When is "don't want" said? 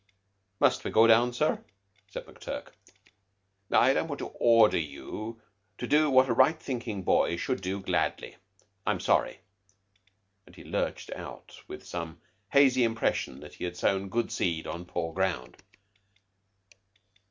3.93-4.17